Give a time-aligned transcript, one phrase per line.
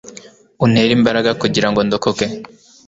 [0.63, 2.25] untere imbaraga kugira ngo ndokoke